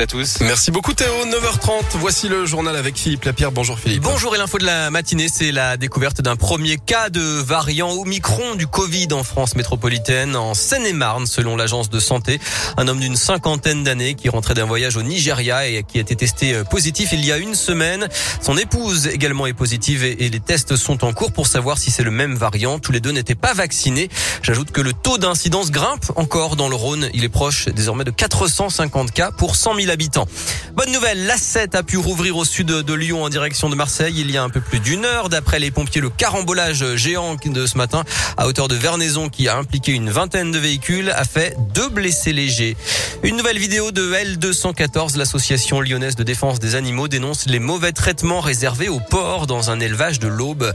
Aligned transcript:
à 0.00 0.06
tous. 0.06 0.38
Merci 0.42 0.70
beaucoup 0.70 0.94
Théo. 0.94 1.12
9h30, 1.26 1.96
voici 1.96 2.28
le 2.28 2.46
journal 2.46 2.76
avec 2.76 2.96
Philippe 2.96 3.24
Lapierre. 3.24 3.50
Bonjour 3.50 3.78
Philippe. 3.78 4.02
Bonjour 4.02 4.34
et 4.34 4.38
l'info 4.38 4.58
de 4.58 4.64
la 4.64 4.90
matinée, 4.90 5.28
c'est 5.32 5.50
la 5.50 5.76
découverte 5.76 6.20
d'un 6.20 6.36
premier 6.36 6.76
cas 6.76 7.08
de 7.10 7.20
variant 7.20 7.90
Omicron 7.90 8.54
du 8.54 8.68
Covid 8.68 9.08
en 9.12 9.24
France 9.24 9.56
métropolitaine, 9.56 10.36
en 10.36 10.54
Seine-et-Marne, 10.54 11.26
selon 11.26 11.56
l'agence 11.56 11.90
de 11.90 11.98
santé. 11.98 12.38
Un 12.76 12.86
homme 12.86 13.00
d'une 13.00 13.16
cinquantaine 13.16 13.82
d'années 13.82 14.14
qui 14.14 14.28
rentrait 14.28 14.54
d'un 14.54 14.66
voyage 14.66 14.96
au 14.96 15.02
Nigeria 15.02 15.66
et 15.66 15.82
qui 15.82 15.98
a 15.98 16.00
été 16.00 16.14
testé 16.14 16.62
positif 16.70 17.10
il 17.12 17.24
y 17.24 17.32
a 17.32 17.38
une 17.38 17.56
semaine. 17.56 18.08
Son 18.40 18.56
épouse 18.56 19.08
également 19.08 19.46
est 19.46 19.52
positive 19.52 20.04
et 20.04 20.28
les 20.28 20.40
tests 20.40 20.76
sont 20.76 21.04
en 21.04 21.12
cours 21.12 21.32
pour 21.32 21.48
savoir 21.48 21.76
si 21.78 21.90
c'est 21.90 22.04
le 22.04 22.12
même 22.12 22.36
variant. 22.36 22.78
Tous 22.78 22.92
les 22.92 23.00
deux 23.00 23.10
n'étaient 23.10 23.34
pas 23.34 23.52
vaccinés. 23.52 24.08
J'ajoute 24.42 24.70
que 24.70 24.80
le 24.80 24.92
taux 24.92 25.18
d'incidence 25.18 25.72
grimpe 25.72 26.12
encore 26.14 26.54
dans 26.54 26.68
le 26.68 26.76
Rhône. 26.76 27.10
Il 27.14 27.24
est 27.24 27.28
proche 27.28 27.66
désormais 27.66 28.04
de 28.04 28.12
450 28.12 29.10
cas 29.12 29.32
pour 29.32 29.56
100 29.56 29.74
000 29.74 29.87
habitants. 29.90 30.28
Bonne 30.74 30.92
nouvelle, 30.92 31.26
l'A7 31.26 31.76
a 31.76 31.82
pu 31.82 31.96
rouvrir 31.96 32.36
au 32.36 32.44
sud 32.44 32.68
de 32.68 32.94
Lyon 32.94 33.24
en 33.24 33.28
direction 33.28 33.68
de 33.68 33.74
Marseille 33.74 34.14
il 34.18 34.30
y 34.30 34.36
a 34.36 34.42
un 34.42 34.50
peu 34.50 34.60
plus 34.60 34.80
d'une 34.80 35.04
heure. 35.04 35.28
D'après 35.28 35.58
les 35.58 35.70
pompiers, 35.70 36.00
le 36.00 36.10
carambolage 36.10 36.96
géant 36.96 37.36
de 37.44 37.66
ce 37.66 37.76
matin 37.76 38.04
à 38.36 38.46
hauteur 38.46 38.68
de 38.68 38.74
Vernaison 38.74 39.28
qui 39.28 39.48
a 39.48 39.56
impliqué 39.56 39.92
une 39.92 40.10
vingtaine 40.10 40.50
de 40.50 40.58
véhicules 40.58 41.10
a 41.10 41.24
fait 41.24 41.56
deux 41.74 41.88
blessés 41.88 42.32
légers. 42.32 42.76
Une 43.22 43.36
nouvelle 43.36 43.58
vidéo 43.58 43.90
de 43.90 44.12
L214, 44.12 45.16
l'association 45.16 45.80
lyonnaise 45.80 46.16
de 46.16 46.22
défense 46.22 46.58
des 46.58 46.74
animaux, 46.74 47.08
dénonce 47.08 47.46
les 47.46 47.58
mauvais 47.58 47.92
traitements 47.92 48.40
réservés 48.40 48.88
aux 48.88 49.00
porcs 49.00 49.46
dans 49.46 49.70
un 49.70 49.80
élevage 49.80 50.18
de 50.18 50.28
l'Aube. 50.28 50.72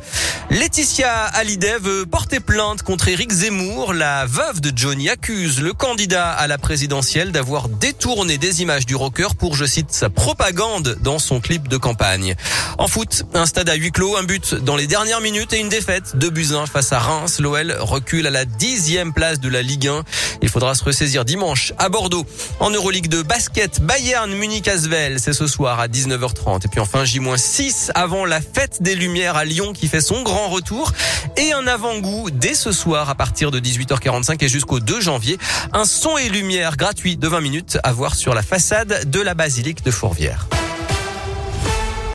Laetitia 0.49 1.11
Hallyday 1.11 1.77
veut 1.79 2.05
porter 2.05 2.39
plainte 2.39 2.83
contre 2.83 3.07
Éric 3.07 3.31
Zemmour. 3.31 3.93
La 3.93 4.25
veuve 4.25 4.61
de 4.61 4.71
Johnny 4.75 5.09
accuse 5.09 5.61
le 5.61 5.73
candidat 5.73 6.31
à 6.31 6.47
la 6.47 6.57
présidentielle 6.57 7.31
d'avoir 7.31 7.69
détourné 7.69 8.37
des 8.37 8.61
images 8.61 8.85
du 8.85 8.95
pour, 9.11 9.55
je 9.55 9.65
cite, 9.65 9.91
sa 9.91 10.09
propagande 10.09 10.97
dans 11.01 11.19
son 11.19 11.39
clip 11.39 11.67
de 11.67 11.77
campagne. 11.77 12.35
En 12.77 12.87
foot, 12.87 13.23
un 13.33 13.45
stade 13.45 13.69
à 13.69 13.75
huis 13.75 13.91
clos, 13.91 14.15
un 14.15 14.23
but 14.23 14.55
dans 14.55 14.75
les 14.75 14.87
dernières 14.87 15.21
minutes 15.21 15.53
et 15.53 15.59
une 15.59 15.69
défaite 15.69 16.17
de 16.17 16.29
Buzyn 16.29 16.65
face 16.65 16.91
à 16.93 16.99
Reims. 16.99 17.39
L'OL 17.39 17.75
recule 17.79 18.27
à 18.27 18.29
la 18.29 18.45
dixième 18.45 19.13
place 19.13 19.39
de 19.39 19.49
la 19.49 19.61
Ligue 19.61 19.87
1. 19.87 20.03
Il 20.41 20.49
faudra 20.49 20.73
se 20.75 20.83
ressaisir 20.83 21.25
dimanche 21.25 21.73
à 21.79 21.89
Bordeaux. 21.89 22.25
En 22.59 22.69
Euroleague 22.69 23.07
de 23.07 23.21
basket, 23.21 23.81
Bayern 23.81 24.33
Munich 24.33 24.67
Asvel, 24.67 25.19
c'est 25.19 25.33
ce 25.33 25.47
soir 25.47 25.79
à 25.79 25.87
19h30. 25.87 26.65
Et 26.65 26.67
puis 26.69 26.79
enfin 26.79 27.03
J-6 27.05 27.91
avant 27.95 28.25
la 28.25 28.41
fête 28.41 28.81
des 28.81 28.95
Lumières 28.95 29.35
à 29.35 29.45
Lyon 29.45 29.73
qui 29.73 29.87
fait 29.87 30.01
son 30.01 30.23
grand 30.23 30.49
retour 30.49 30.91
et 31.37 31.51
un 31.51 31.67
avant-goût 31.67 32.29
dès 32.31 32.53
ce 32.53 32.71
soir 32.71 33.09
à 33.09 33.15
partir 33.15 33.51
de 33.51 33.59
18h45 33.59 34.43
et 34.43 34.47
jusqu'au 34.47 34.79
2 34.79 35.01
janvier. 35.01 35.37
Un 35.73 35.85
son 35.85 36.17
et 36.17 36.29
lumière 36.29 36.77
gratuit 36.77 37.17
de 37.17 37.27
20 37.27 37.41
minutes 37.41 37.77
à 37.83 37.91
voir 37.91 38.15
sur 38.15 38.33
la 38.33 38.41
façade 38.41 38.92
de 39.05 39.21
la 39.21 39.33
basilique 39.33 39.83
de 39.83 39.91
Fourvière. 39.91 40.47